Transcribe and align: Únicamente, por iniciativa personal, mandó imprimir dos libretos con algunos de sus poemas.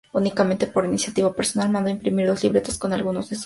Únicamente, 0.13 0.65
por 0.65 0.85
iniciativa 0.85 1.31
personal, 1.31 1.69
mandó 1.69 1.91
imprimir 1.91 2.25
dos 2.25 2.43
libretos 2.43 2.79
con 2.79 2.91
algunos 2.91 3.29
de 3.29 3.35
sus 3.35 3.37
poemas. 3.37 3.39